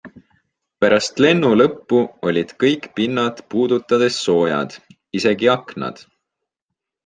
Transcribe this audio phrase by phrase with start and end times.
[0.83, 1.99] Pärast lennu lõppu
[2.31, 4.77] olid kõik pinnad puudutades soojad,
[5.23, 6.07] isegi aknad.